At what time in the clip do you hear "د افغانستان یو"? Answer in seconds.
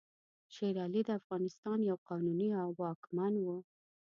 1.05-1.97